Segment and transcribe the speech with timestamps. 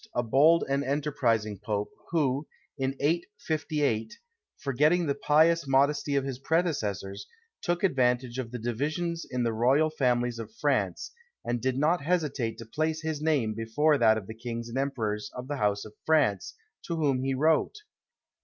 [0.15, 4.17] a bold and enterprising Pope, who, in 858,
[4.57, 7.27] forgetting the pious modesty of his predecessors,
[7.61, 11.11] took advantage of the divisions in the royal families of France,
[11.45, 15.29] and did not hesitate to place his name before that of the kings and emperors
[15.35, 17.75] of the house of France, to whom he wrote.